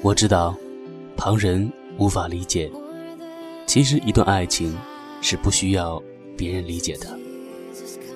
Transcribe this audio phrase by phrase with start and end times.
[0.00, 0.56] 我知道，
[1.16, 2.70] 旁人无法理解。
[3.68, 4.74] 其实，一段爱情
[5.20, 6.02] 是不需要
[6.38, 7.06] 别人理解的。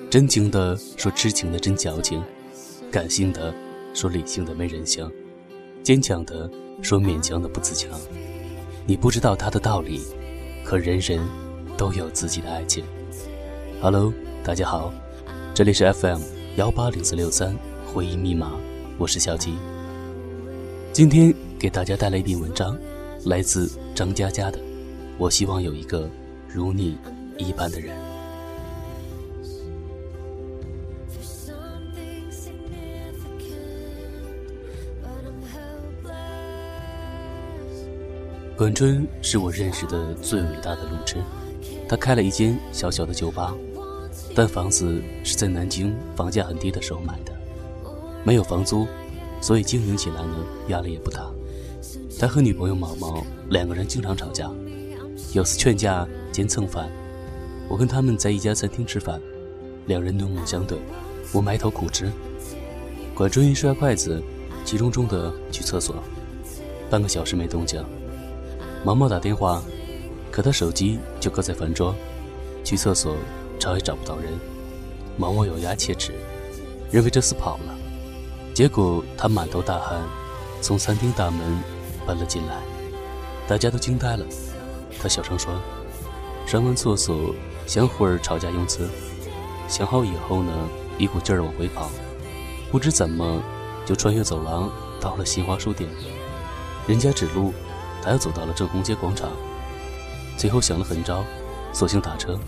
[0.09, 2.23] 真情的说痴情的真矫情，
[2.91, 3.53] 感性的
[3.93, 5.07] 说理性的没人性，
[5.83, 6.49] 坚强的
[6.81, 7.91] 说勉强的不自强。
[8.87, 10.01] 你不知道他的道理，
[10.65, 11.23] 可人人
[11.77, 12.83] 都有自己的爱情。
[13.79, 14.11] Hello，
[14.43, 14.91] 大家好，
[15.53, 16.21] 这里是 FM
[16.55, 18.53] 幺八零四六三回忆密码，
[18.97, 19.53] 我是小吉。
[20.91, 21.31] 今天。
[21.59, 22.77] 给大家带来一篇文章，
[23.23, 24.59] 来自张嘉佳的。
[25.17, 26.09] 我希望有一个
[26.47, 26.97] 如你
[27.37, 27.95] 一般的人。
[38.55, 41.17] 管春是我认识的最伟大的路痴，
[41.89, 43.53] 他开了一间小小的酒吧，
[44.35, 47.33] 但房子是在南京房价很低的时候买的，
[48.23, 48.87] 没有房租，
[49.41, 51.29] 所以经营起来呢压力也不大。
[52.19, 54.49] 他和女朋友毛毛两个人经常吵架，
[55.33, 56.87] 有次劝架兼蹭饭，
[57.67, 59.19] 我跟他们在一家餐厅吃饭，
[59.87, 60.77] 两人怒目相对，
[61.31, 62.11] 我埋头苦吃。
[63.15, 64.21] 管春一摔筷子，
[64.63, 65.95] 急中中的去厕所，
[66.87, 67.83] 半个小时没动静。
[68.85, 69.63] 毛毛打电话，
[70.31, 71.95] 可他手机就搁在饭桌，
[72.63, 73.15] 去厕所
[73.57, 74.31] 找也找不到人。
[75.17, 76.13] 毛毛咬牙切齿，
[76.91, 77.75] 认为这厮跑了，
[78.53, 79.99] 结果他满头大汗，
[80.61, 81.41] 从餐厅大门。
[82.05, 82.57] 奔了进来，
[83.47, 84.25] 大家都惊呆了。
[85.01, 85.53] 他小声说
[86.47, 87.35] ：“上完厕所，
[87.67, 88.89] 想会儿吵架用词，
[89.67, 90.51] 想好以后呢，
[90.97, 91.89] 一股劲儿往回跑，
[92.71, 93.41] 不知怎么
[93.85, 95.89] 就穿越走廊到了新华书店。
[96.87, 97.53] 人家指路，
[98.01, 99.29] 他又走到了正红街广场。
[100.37, 101.23] 最后想了狠招，
[101.71, 102.39] 索性打车。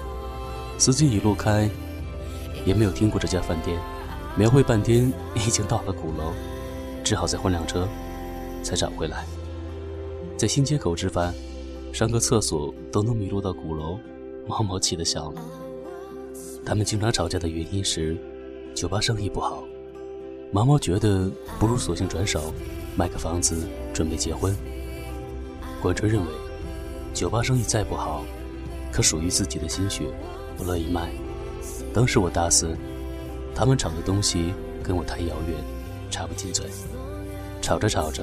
[0.78, 1.70] 司机一路开，
[2.66, 3.80] 也没有听过这家饭店，
[4.36, 6.34] 描绘半天已经到了鼓楼，
[7.04, 7.88] 只好再换辆车，
[8.64, 9.26] 才找回来。”
[10.38, 11.34] 在新街口吃饭，
[11.96, 13.98] 上个厕所都能迷路到鼓楼，
[14.46, 15.42] 毛毛气得笑了。
[16.66, 18.18] 他们经常吵架的原因是，
[18.74, 19.64] 酒吧生意不好。
[20.52, 22.54] 毛毛觉得不如索性转手，
[22.98, 24.54] 卖个房子准备结婚。
[25.82, 26.28] 管春认为，
[27.14, 28.26] 酒吧生意再不好，
[28.92, 30.04] 可属于自己的心血，
[30.58, 31.10] 不乐意卖。
[31.94, 32.76] 当时我大四，
[33.56, 34.54] 他们吵的东西
[34.84, 35.58] 跟我太遥远，
[36.12, 36.66] 插不进嘴。
[37.62, 38.22] 吵着吵着，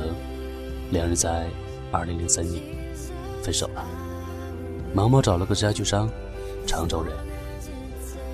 [0.90, 1.48] 两人在。
[1.90, 2.62] 二零零三年，
[3.42, 3.84] 分手了。
[4.94, 6.08] 毛毛找了个家具商，
[6.66, 7.12] 常州人。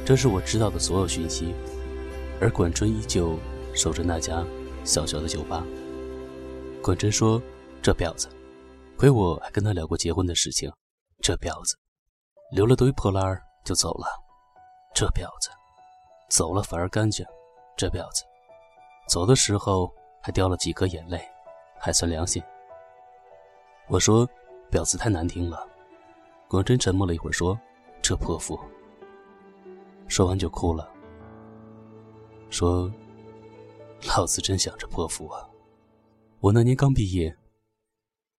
[0.04, 1.54] 这是我知道的所有讯息。
[2.40, 3.36] 而管春依旧
[3.74, 4.44] 守着那家
[4.84, 5.64] 小小的酒吧。
[6.80, 7.42] 管春说
[7.82, 8.28] ：“这婊子，
[8.96, 10.70] 亏我还跟他聊过结婚的事情。
[11.20, 11.76] 这婊子，
[12.52, 14.06] 留了堆破烂就走了。
[14.94, 15.50] 这婊子，
[16.30, 17.26] 走了反而干净。
[17.76, 18.22] 这婊子，
[19.08, 19.92] 走的时候
[20.22, 21.20] 还掉了几颗眼泪，
[21.80, 22.40] 还算良心。”
[23.90, 24.28] 我说
[24.70, 25.66] ：“婊子太难听了。”
[26.48, 27.58] 广真沉默了一会儿，说
[28.00, 28.58] ：“这泼妇。”
[30.08, 30.90] 说完就哭了，
[32.48, 32.90] 说
[34.08, 35.46] ：“老子真想着泼妇啊！
[36.40, 37.36] 我那年刚毕业，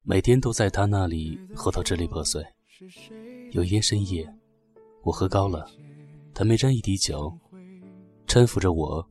[0.01, 2.44] 每天都在他那里喝到支离破碎。
[3.51, 4.28] 有一天深夜，
[5.03, 5.69] 我喝高了，
[6.34, 7.31] 他没沾一滴酒，
[8.25, 9.07] 搀扶着我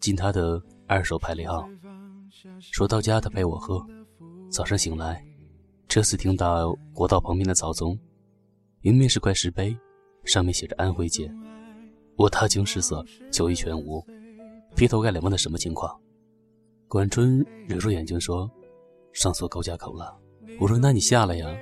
[0.00, 1.68] 进他的二手排雷号，
[2.58, 3.86] 说到家他陪我喝。
[4.50, 5.24] 早上醒来。”
[5.90, 7.98] 车子停到国道旁边的草丛，
[8.82, 9.76] 迎面是块石碑，
[10.22, 11.28] 上面写着“安徽街”。
[12.14, 14.00] 我大惊失色，酒意全无，
[14.76, 16.00] 劈头盖脸问他什么情况。
[16.86, 18.48] 管春揉揉眼睛说
[19.12, 20.16] ：“上错高架口了。”
[20.60, 21.52] 我说：“那你下来呀？”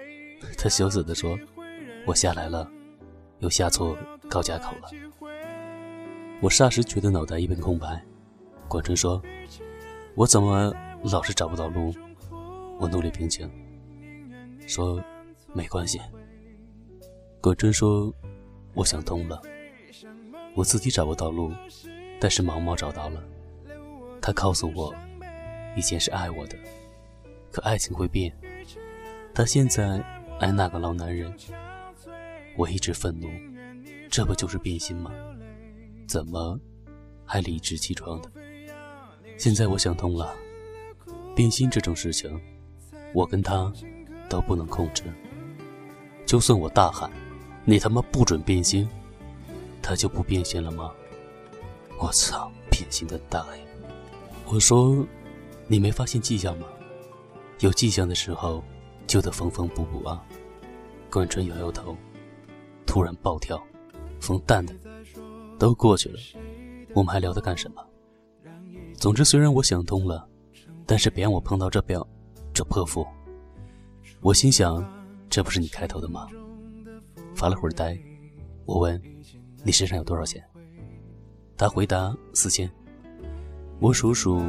[0.59, 1.35] 他羞涩地说
[2.05, 2.71] ：“我下来了，
[3.39, 3.97] 又下错
[4.29, 4.91] 高架口了。”
[6.43, 8.05] 我霎时觉得脑袋一片空白。
[8.69, 9.23] 管春说
[10.15, 10.71] ：“我怎么
[11.03, 11.95] 老是找不到路？”
[12.79, 13.51] 我努力平静。
[14.69, 15.03] 说，
[15.55, 15.99] 没关系。
[17.41, 18.13] 葛真说
[18.77, 19.41] ：“我想通了，
[20.55, 21.51] 我自己找不到路，
[22.21, 23.25] 但是毛毛找到了。
[24.21, 24.95] 他告诉我，
[25.75, 26.57] 以前是爱我的，
[27.51, 28.31] 可爱情会变。
[29.33, 30.05] 他现在
[30.39, 31.33] 爱那个老男人。
[32.55, 33.27] 我一直愤怒，
[34.11, 35.11] 这不就是变心吗？
[36.07, 36.61] 怎么
[37.25, 38.31] 还理直气壮的？
[39.39, 40.37] 现在我想通了，
[41.35, 42.39] 变心这种事情，
[43.15, 43.73] 我跟他。”
[44.29, 45.03] 都不能控制。
[46.27, 47.11] 就算我大喊
[47.65, 48.89] ：“你他妈不准变心！”
[49.83, 50.93] 他就不变心了吗？
[51.99, 53.63] 我操，变心的大爷！
[54.47, 55.05] 我说
[55.67, 56.67] ：“你没发现迹象吗？
[57.61, 58.63] 有迹象的时候，
[59.07, 60.23] 就得缝缝补补啊。”
[61.11, 61.97] 冠春摇摇头，
[62.87, 63.59] 突然暴跳
[64.21, 64.75] ：“冯蛋的，
[65.59, 66.19] 都过去了，
[66.95, 67.83] 我们还聊它干什么？”
[68.95, 70.29] 总之，虽然我想通了，
[70.85, 72.07] 但是别让我碰到这表，
[72.53, 73.07] 这泼妇。
[74.21, 74.85] 我心想，
[75.31, 76.27] 这不是你开头的吗？
[77.37, 77.97] 发了会儿呆，
[78.67, 79.01] 我问
[79.63, 80.45] ：“你身上有多少钱？”
[81.57, 82.69] 他回答：“四千。”
[83.79, 84.43] 我数数，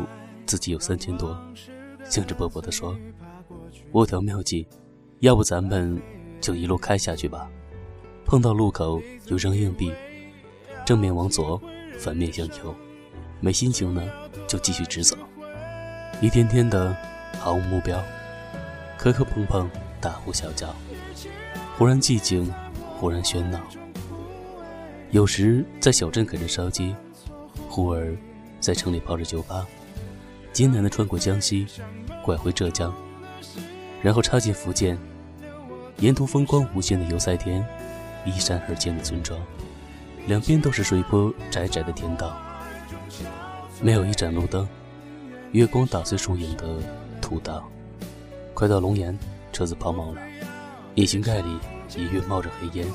[0.47, 1.39] 自己有三千多，
[2.03, 2.97] 兴致勃勃地说
[3.93, 4.67] ：“我有条妙计，
[5.19, 6.01] 要不咱们
[6.41, 7.47] 就一路开下去吧。
[8.25, 9.93] 碰到路口有扔硬币，
[10.83, 11.61] 正面往左，
[11.99, 12.73] 反面向右。
[13.39, 14.03] 没心情呢，
[14.47, 15.15] 就继续直走。
[16.21, 16.97] 一天天的，
[17.39, 18.03] 毫无目标。”
[18.99, 19.69] 磕磕碰碰，
[20.01, 20.75] 大呼小叫，
[21.77, 22.53] 忽然寂静，
[22.97, 23.57] 忽然喧闹。
[25.11, 26.93] 有时在小镇啃着烧鸡，
[27.69, 28.13] 忽而
[28.59, 29.65] 在城里泡着酒吧，
[30.51, 31.65] 艰难地穿过江西，
[32.21, 32.93] 拐回浙江，
[34.03, 34.99] 然后插进福建。
[35.99, 37.65] 沿途风光无限的油菜田，
[38.25, 39.39] 依山而建的村庄，
[40.27, 42.37] 两边都是水坡窄窄的田道，
[43.81, 44.67] 没有一盏路灯，
[45.53, 46.67] 月光打碎树影的
[47.21, 47.63] 土道。
[48.59, 49.17] 快到龙岩，
[49.53, 50.21] 车子抛锚了，
[50.95, 51.57] 引擎盖里
[51.95, 52.85] 隐约冒着黑烟，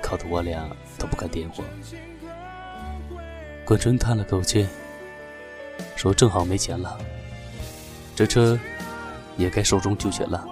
[0.00, 0.64] 烤得我俩
[0.96, 1.64] 都不敢点火。
[3.64, 4.64] 冠春叹了口气，
[5.96, 6.96] 说：“正好没钱了，
[8.14, 8.56] 这车
[9.36, 10.46] 也该寿终正寝了，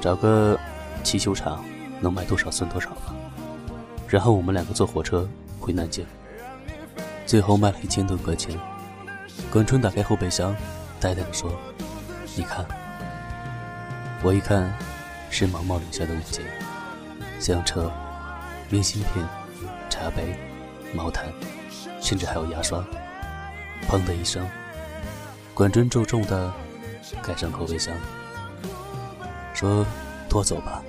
[0.00, 0.56] 找个
[1.02, 1.64] 汽修厂，
[1.98, 3.12] 能卖多少算多少吧。
[4.06, 6.06] 然后我们两个坐火车回南京。
[7.26, 8.56] 最后卖了一千多块钱。”
[9.50, 10.54] 冠春打开后备箱，
[11.00, 11.50] 呆呆地说
[12.38, 12.64] ：“你看。”
[14.22, 14.70] 我一看，
[15.30, 16.44] 是毛毛留下的物件：
[17.40, 17.90] 香车、
[18.68, 19.26] 明信片、
[19.88, 20.36] 茶杯、
[20.94, 21.32] 毛毯，
[22.02, 22.84] 甚至还有牙刷。
[23.88, 24.46] 砰的一声，
[25.54, 26.52] 管春重重的
[27.22, 27.96] 盖上后备箱，
[29.54, 29.86] 说
[30.28, 30.82] ：“拖走吧，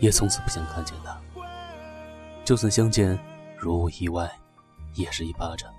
[0.00, 1.16] 也从此不想看见他。
[2.44, 3.16] 就算相见，
[3.56, 4.28] 如无意外，
[4.94, 5.72] 也是一巴掌。”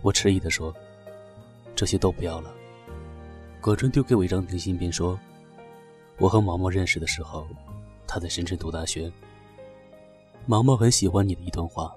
[0.00, 0.74] 我迟疑的说
[1.76, 2.50] ：“这些都不要了。”
[3.60, 5.20] 葛春丢给我一张明信片，说
[6.18, 7.46] ：“我和毛毛认识的时候，
[8.06, 9.12] 他在深圳读大学。
[10.46, 11.94] 毛毛很喜欢你的一段话，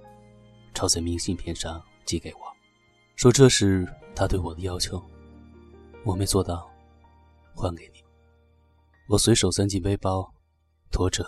[0.74, 2.40] 抄在明信片上寄给我，
[3.16, 5.02] 说这是他对我的要求。
[6.04, 6.70] 我没做到，
[7.56, 8.04] 还给你。”
[9.08, 10.34] 我随手塞进背包，
[10.92, 11.24] 拖着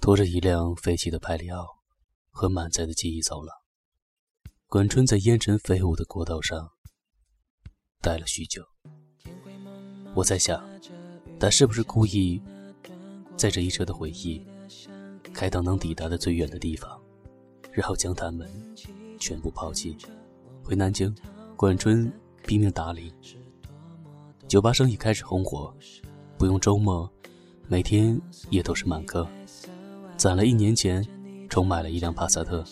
[0.00, 1.66] 拖着一辆废弃的派里奥
[2.30, 3.52] 和满载的记忆走了。
[4.66, 6.72] 管春在烟尘飞舞的国道上
[8.00, 8.64] 待了许久。
[10.14, 10.62] 我在想，
[11.38, 12.42] 他是不是故意
[13.36, 14.44] 在这一车的回忆
[15.32, 17.00] 开到能抵达的最远的地方，
[17.72, 18.48] 然后将他们
[19.18, 19.96] 全部抛弃？
[20.64, 21.14] 回南京，
[21.56, 22.12] 管春
[22.44, 23.12] 拼命打理，
[24.48, 25.72] 酒吧生意开始红火，
[26.36, 27.08] 不用周末，
[27.68, 28.20] 每天
[28.50, 29.26] 也都是满客。
[30.16, 31.06] 攒了一年钱，
[31.48, 32.64] 重买了一辆帕萨特，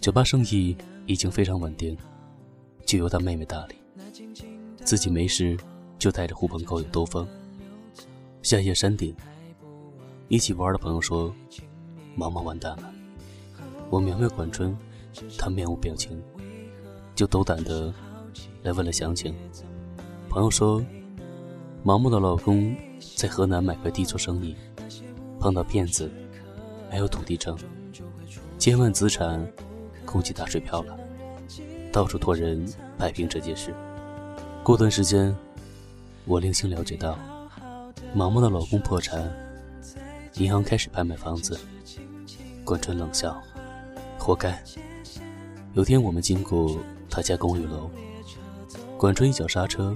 [0.00, 0.76] 酒吧生意
[1.06, 1.96] 已经非常稳定，
[2.84, 3.74] 就由他妹妹打理，
[4.84, 5.56] 自己没事。
[6.06, 7.26] 就带着狐朋狗友兜风，
[8.40, 9.12] 下夜山顶。
[10.28, 11.34] 一起玩的朋友说
[12.14, 12.92] ：“毛毛完蛋了。”
[13.90, 14.78] 我瞄瞄管春，
[15.36, 16.22] 他面无表情，
[17.16, 17.92] 就斗胆的
[18.62, 19.34] 来问了详情。
[20.28, 20.80] 朋友说
[21.82, 22.72] ：“毛毛的老公
[23.16, 24.54] 在河南买块地做生意，
[25.40, 26.08] 碰到骗子，
[26.88, 27.58] 没有土地证，
[28.60, 29.44] 千万资产
[30.04, 30.96] 空气打水漂了，
[31.90, 32.64] 到处托人
[32.96, 33.74] 摆平这件事。
[34.62, 35.36] 过段时间。”
[36.28, 37.16] 我零星了解到，
[38.12, 39.32] 毛毛的老公破产，
[40.34, 41.56] 银行开始拍卖房子。
[42.64, 43.40] 管春冷笑
[44.18, 44.60] ：“活该。”
[45.74, 46.78] 有天我们经过
[47.08, 47.88] 他家公寓楼，
[48.98, 49.94] 管春一脚刹车，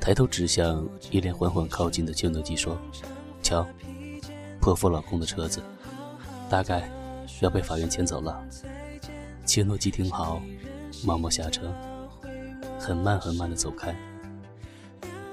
[0.00, 2.78] 抬头指向一脸缓缓靠近的切诺基，说
[3.42, 3.66] ：“瞧，
[4.60, 5.60] 泼妇老公的车子，
[6.48, 6.88] 大概
[7.40, 8.40] 要被法院牵走了。”
[9.44, 10.40] 切诺基停好，
[11.04, 11.74] 毛毛下车，
[12.78, 13.92] 很慢很慢地走开。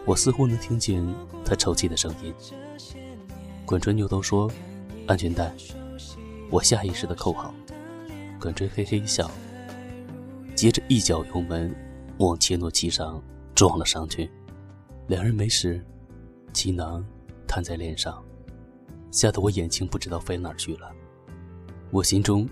[0.06, 1.06] 我似乎能听见
[1.46, 2.34] 他抽泣的声音。
[3.66, 4.52] 管春扭头说
[5.08, 5.54] ：“安全带。”
[6.50, 7.54] 我下意识的扣好。
[8.40, 9.30] 管春嘿嘿一笑，
[10.56, 11.74] 接着一脚油门
[12.18, 13.22] 往切诺基上
[13.56, 14.30] 撞了上去。
[15.08, 15.82] 两人没事，
[16.52, 17.06] 气囊
[17.48, 18.22] 弹在脸上，
[19.12, 20.92] 吓得我眼睛不知道飞哪去了。
[21.92, 22.50] 我心中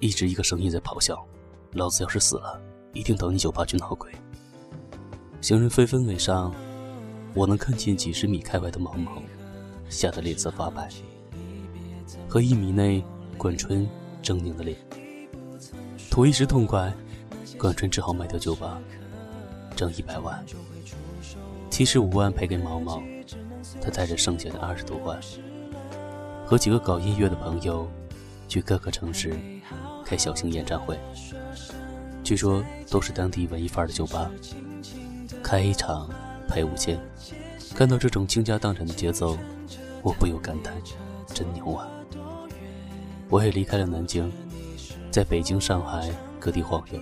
[0.00, 1.26] 一直一个声音在咆哮
[1.74, 2.60] ：“老子要是死了，
[2.94, 4.10] 一定等你酒吧去闹鬼。”
[5.42, 6.54] 行人纷纷围上。
[7.36, 9.22] 我能看见几十米开外的毛毛，
[9.90, 10.88] 吓得脸色发白，
[12.26, 13.04] 和一米内
[13.36, 13.86] 管春
[14.22, 14.74] 狰狞的脸。
[16.10, 16.90] 图一时痛快，
[17.58, 18.80] 管春只好卖掉酒吧，
[19.76, 20.42] 挣一百万，
[21.68, 23.02] 七十五万赔给毛毛，
[23.82, 25.20] 他带着剩下的二十多万，
[26.46, 27.86] 和几个搞音乐的朋友，
[28.48, 29.36] 去各个城市
[30.06, 30.98] 开小型演唱会。
[32.24, 34.30] 据说都是当地文艺范儿的酒吧，
[35.42, 36.08] 开一场
[36.48, 36.98] 赔五千。
[37.74, 39.36] 看到这种倾家荡产的节奏，
[40.02, 40.74] 我不由感叹：
[41.26, 41.86] 真牛啊！
[43.28, 44.32] 我也离开了南京，
[45.10, 47.00] 在北京、上海各地晃悠。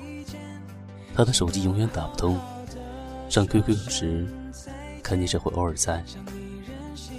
[1.14, 2.38] 他的手机永远打不通，
[3.28, 4.26] 上 QQ 时
[5.02, 6.02] 看见时会偶尔在，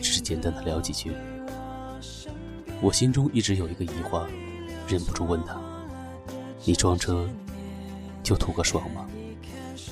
[0.02, 1.14] 只是简单的聊几句。
[2.82, 4.26] 我心中一直有一个疑惑，
[4.88, 5.56] 忍不住问他
[6.66, 7.26] ：“你装车？”
[8.22, 9.06] 就图个爽吗？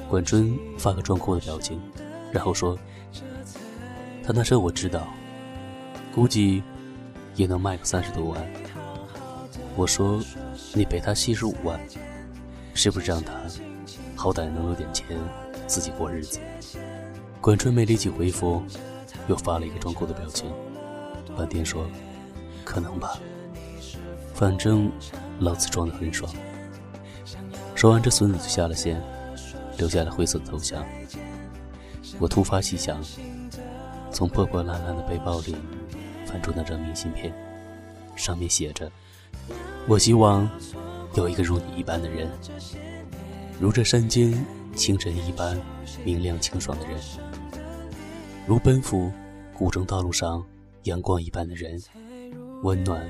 [0.10, 1.80] 管春发个装酷的表情，
[2.34, 2.78] 然后说
[4.26, 5.08] ：“他那车我知道，
[6.14, 6.64] 估计
[7.36, 8.46] 也能卖个三十多万。”
[9.78, 10.20] 我说
[10.74, 11.80] ：“你赔他七十五万，
[12.74, 13.34] 是不是让他
[14.16, 15.16] 好歹能有点钱
[15.68, 16.40] 自己过日子？”
[17.40, 18.64] 管春没立即回复，
[19.28, 20.52] 又发了一个装酷的表情，
[21.38, 21.86] 半天说
[22.66, 23.20] ：“可能吧，
[24.34, 24.92] 反正
[25.40, 26.34] 老子装的很爽。”
[27.76, 29.00] 说完，这孙子就下了线，
[29.78, 30.84] 留下了灰色的头像。
[32.20, 33.02] 我突发奇想，
[34.12, 35.56] 从破破烂烂的背包里
[36.26, 37.34] 翻出那张明信片，
[38.16, 38.92] 上面写着
[39.88, 40.50] ：“我希望
[41.16, 42.30] 有一个如你一般的人，
[43.60, 44.34] 如这山间
[44.76, 45.60] 清晨一般
[46.06, 46.98] 明亮清爽的人，
[48.48, 49.12] 如奔赴
[49.54, 50.46] 古城道路上
[50.84, 51.82] 阳光一般的人，
[52.62, 53.10] 温暖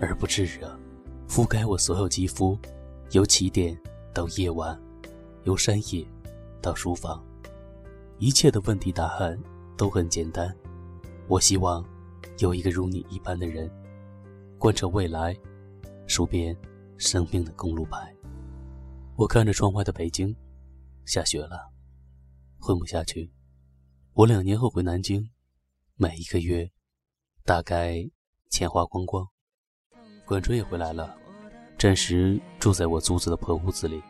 [0.00, 0.78] 而不炙热，
[1.28, 2.58] 覆盖我所有肌肤，
[3.10, 3.76] 由起点。”
[4.16, 4.80] 到夜晚，
[5.44, 6.02] 由山野
[6.62, 7.22] 到书房，
[8.18, 9.38] 一切的问题答案
[9.76, 10.54] 都很简单。
[11.28, 11.84] 我希望
[12.38, 13.70] 有一个如你一般的人，
[14.58, 15.36] 贯彻未来，
[16.06, 16.56] 数遍
[16.96, 18.14] 生命的公路牌。
[19.16, 20.34] 我看着窗外的北京，
[21.04, 21.70] 下雪了，
[22.58, 23.30] 混不下去。
[24.14, 25.28] 我两年后回南京，
[25.96, 26.70] 每一个月
[27.44, 28.08] 大概
[28.48, 29.26] 钱花光光。
[30.24, 31.14] 管春也回来了。
[31.78, 34.02] 暂时住在我租子的破屋子里，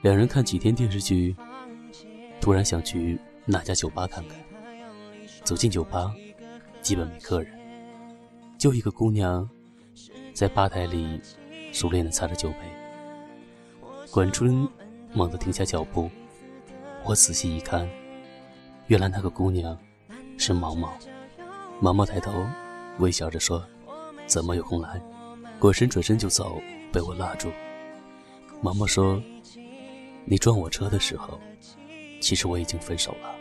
[0.00, 1.36] 两人看几天电视剧，
[2.44, 4.38] 突然想去那家酒吧看看。
[5.44, 6.14] 走进酒吧，
[6.82, 7.58] 基本没客人，
[8.58, 9.48] 就一个姑娘
[10.34, 11.18] 在吧台里
[11.72, 12.58] 熟练地擦着酒杯。
[14.10, 14.68] 管春
[15.14, 16.10] 猛地停下脚步，
[17.02, 17.88] 我仔细一看，
[18.88, 19.74] 原来那个姑娘
[20.36, 20.92] 是毛毛。
[21.80, 22.46] 毛毛抬头
[22.98, 23.64] 微笑着说
[24.28, 25.00] ：“怎么有空来？”
[25.58, 26.60] 管春转身就走，
[26.92, 27.50] 被我拉住。
[28.60, 29.18] 毛毛说
[30.28, 31.40] ：“你撞我车的时候，
[32.24, 33.34] 其实我已经分手了。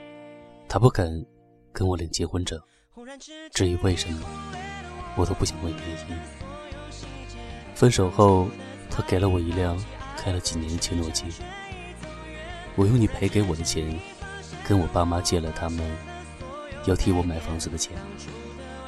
[0.67, 1.25] 他不肯
[1.71, 2.59] 跟我领结婚证，
[3.53, 4.27] 至于为什么，
[5.15, 6.17] 我都不想问原因。
[7.73, 8.49] 分手后，
[8.91, 9.81] 他给了我一辆
[10.17, 11.23] 开了几年的切诺基。
[12.75, 13.97] 我用你赔给我的钱，
[14.67, 15.79] 跟我爸妈借了他们
[16.83, 17.95] 要替我买房子的钱，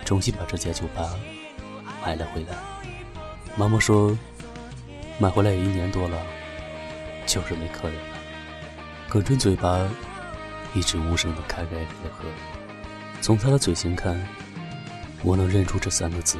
[0.04, 1.18] 重新把这家酒吧
[2.04, 2.54] 买了回来。”
[3.56, 4.18] 毛毛说
[5.20, 6.22] ：“买回来也一年多了，
[7.26, 7.98] 就是没客人。”
[9.16, 9.90] 葛春嘴巴
[10.74, 12.26] 一直无声的开开合合，
[13.22, 14.14] 从他的嘴型看，
[15.24, 16.38] 我能认出这三个字：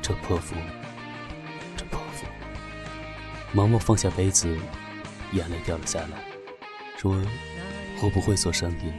[0.00, 0.56] 这泼妇，
[1.76, 2.24] 这泼妇。
[3.52, 4.56] 毛毛放下杯子，
[5.32, 6.16] 眼泪掉了下来，
[6.96, 7.14] 说
[8.02, 8.90] ：“我不会做生意，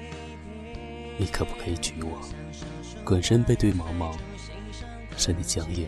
[1.18, 2.22] 你可不可以娶我？”
[3.04, 4.16] 滚身背对毛毛，
[5.18, 5.88] 身体僵硬。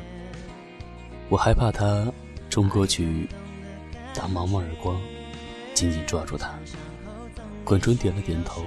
[1.29, 2.11] 我害怕他
[2.49, 3.29] 冲过去
[4.15, 4.99] 打毛毛耳光，
[5.79, 6.59] 紧紧抓住他。
[7.63, 8.65] 管春点了点头，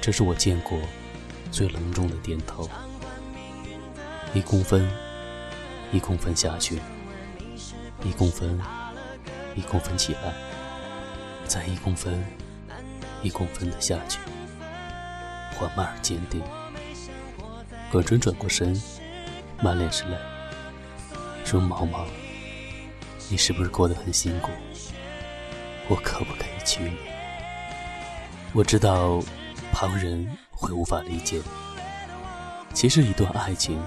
[0.00, 0.78] 这是我见过
[1.50, 2.70] 最隆重的点头。
[4.32, 4.88] 一公分，
[5.90, 6.80] 一公分下去，
[8.04, 8.56] 一公分，
[9.56, 10.32] 一公分起来，
[11.48, 12.24] 再一公分，
[13.20, 14.20] 一公分的下去，
[15.56, 16.40] 缓慢而坚定。
[17.90, 18.80] 管春转过身，
[19.60, 20.16] 满脸是泪。
[21.44, 22.06] 说毛毛，
[23.28, 24.52] 你是不是过得很辛苦？
[25.92, 26.96] 我可不可以娶你？
[28.54, 29.22] 我知道
[29.70, 31.38] 旁人会无法理解，
[32.72, 33.78] 其实一段爱情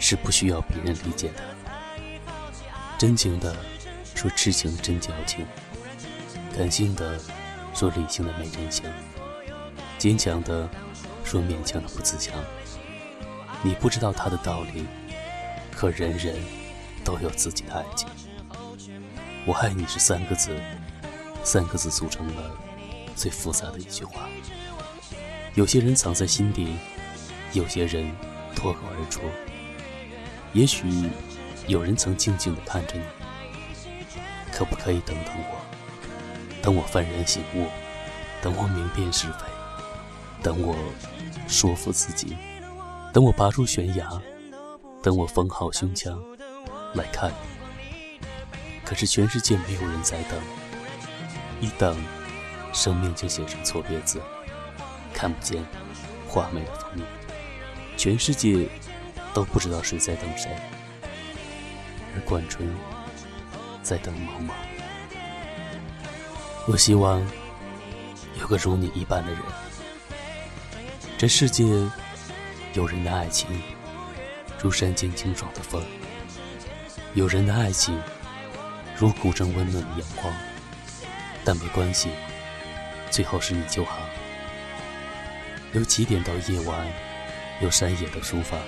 [0.00, 1.42] 是不需要别人理解的。
[2.96, 3.54] 真情的
[4.14, 5.44] 说痴情的真矫情，
[6.56, 7.20] 感性的
[7.74, 8.90] 说理性的没人性，
[9.98, 10.66] 坚强的
[11.24, 12.34] 说勉强的不自强。
[13.62, 14.86] 你不知道他的道理，
[15.76, 16.36] 可人人。
[17.04, 18.08] 都有自己的爱情。
[19.44, 20.58] 我爱你是三个字，
[21.44, 22.50] 三个字组成了
[23.14, 24.28] 最复杂的一句话。
[25.54, 26.76] 有些人藏在心底，
[27.52, 28.10] 有些人
[28.56, 29.20] 脱口而出。
[30.52, 30.84] 也许
[31.66, 33.04] 有人曾静静地看着你，
[34.52, 35.60] 可不可以等等我？
[36.62, 37.66] 等我幡然醒悟，
[38.40, 39.44] 等我明辨是非，
[40.42, 40.74] 等我
[41.46, 42.36] 说服自己，
[43.12, 44.08] 等我拔出悬崖，
[45.02, 46.18] 等我缝好胸腔
[46.94, 48.26] 来看你。
[48.84, 50.40] 可是全世界没有人在等，
[51.64, 51.96] 一等，
[52.74, 54.20] 生命就写成错别字，
[55.14, 55.64] 看不见
[56.28, 57.06] 画眉的封面。
[57.96, 58.68] 全世界
[59.32, 60.54] 都不知道谁在等谁，
[62.14, 62.68] 而管春
[63.82, 64.52] 在等毛毛。
[66.66, 67.26] 我希望
[68.38, 69.40] 有个如你一般的人。
[71.16, 71.64] 这世界
[72.74, 73.48] 有人的爱情
[74.60, 75.82] 如山间清爽的风，
[77.14, 77.98] 有人的爱情
[78.98, 80.30] 如古城温暖的阳光。
[81.44, 82.10] 但没关系，
[83.10, 83.98] 最后是你就好。
[85.72, 86.86] 由起点到夜晚，
[87.60, 88.58] 由山野到书房，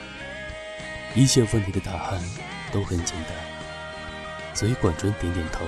[1.15, 2.21] 一切问题的答案
[2.71, 3.33] 都很简单。
[4.55, 5.65] 所以管春点点头，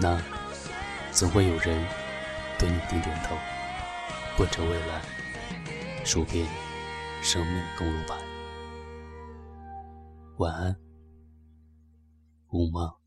[0.00, 0.20] 那。
[1.12, 1.82] 总会有人
[2.58, 3.34] 对你点点头，
[4.36, 5.00] 奔着未来，
[6.04, 6.46] 数遍
[7.22, 8.14] 生命公路牌。
[10.36, 10.76] 晚安，
[12.50, 13.05] 无梦。